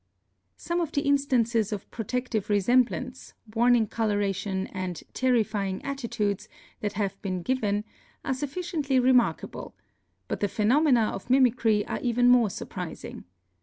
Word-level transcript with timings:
Some 0.57 0.81
of 0.81 0.91
the 0.93 1.01
instances 1.03 1.71
of 1.71 1.87
protective 1.91 2.49
resemblance, 2.49 3.35
warn 3.53 3.75
ing 3.75 3.85
coloration 3.85 4.65
and 4.73 4.99
"terrifying 5.13 5.79
attitudes" 5.85 6.49
that 6.79 6.93
have 6.93 7.21
been 7.21 7.43
given 7.43 7.83
are 8.25 8.33
sufficiently 8.33 8.99
remarkable, 8.99 9.75
but 10.27 10.39
the 10.39 10.47
phenomena 10.47 11.11
of 11.13 11.29
mimicry 11.29 11.85
are 11.85 11.99
even 12.01 12.29
more 12.29 12.49
surprising. 12.49 13.25